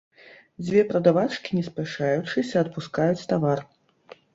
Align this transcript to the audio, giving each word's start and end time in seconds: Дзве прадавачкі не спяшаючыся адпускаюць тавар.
Дзве 0.65 0.81
прадавачкі 0.93 1.49
не 1.59 1.63
спяшаючыся 1.69 2.55
адпускаюць 2.67 3.27
тавар. 3.33 3.69